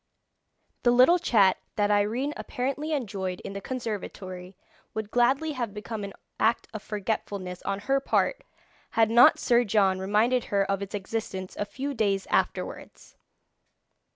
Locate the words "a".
11.55-11.65